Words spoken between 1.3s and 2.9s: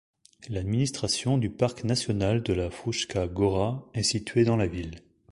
du parc national de la